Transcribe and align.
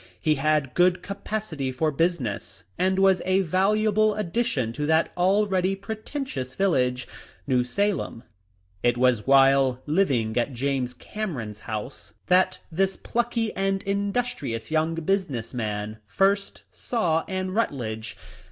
He 0.19 0.33
had 0.33 0.73
good 0.73 1.03
capacity 1.03 1.71
for 1.71 1.91
business, 1.91 2.63
and 2.75 2.97
was 2.97 3.21
a 3.23 3.41
valuable 3.41 4.15
addition 4.15 4.73
to 4.73 4.87
that 4.87 5.11
already 5.15 5.75
preten 5.75 6.25
tious 6.25 6.55
village— 6.55 7.07
New 7.51 7.63
Salem. 7.63 8.23
It 8.81 8.97
was 8.97 9.27
while 9.27 9.79
living 9.85 10.35
at 10.37 10.53
James 10.55 10.95
Cameron's 10.95 11.59
house 11.59 12.15
that 12.25 12.61
this 12.71 12.97
plucky 12.97 13.55
and 13.55 13.83
indus 13.85 14.33
trious 14.33 14.71
young 14.71 14.95
business 14.95 15.53
man 15.53 15.99
first 16.07 16.63
saw 16.71 17.23
Anne 17.27 17.51
Rut 17.51 17.71
ledge. 17.71 18.17